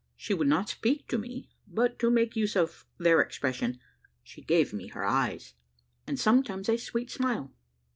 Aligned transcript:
She 0.17 0.33
would 0.33 0.47
not 0.47 0.67
speak 0.69 1.07
to 1.09 1.19
me, 1.19 1.47
but, 1.67 1.99
to 1.99 2.09
make 2.09 2.35
use 2.35 2.55
of 2.55 2.87
their 2.97 3.21
expression, 3.21 3.79
`she 4.25 4.43
gave 4.43 4.73
me 4.73 4.87
her 4.87 5.05
eyes,' 5.05 5.53
and 6.07 6.19
sometimes 6.19 6.69
a 6.69 6.77
sweet 6.77 7.11
smile. 7.11 7.51